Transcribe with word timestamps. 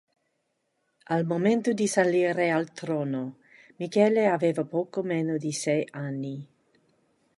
Al 1.13 1.25
momento 1.27 1.73
di 1.73 1.85
salire 1.85 2.49
al 2.49 2.71
trono, 2.71 3.37
Michele 3.75 4.25
aveva 4.25 4.65
poco 4.65 5.03
meno 5.03 5.37
di 5.37 5.51
sei 5.51 5.87
anni. 5.91 6.47